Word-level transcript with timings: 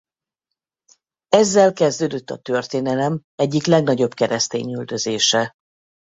Ezzel 1.27 1.73
kezdődött 1.73 2.29
a 2.29 2.37
történelem 2.39 3.21
egyik 3.35 3.65
legnagyobb 3.65 4.13
keresztényüldözése. 4.13 5.53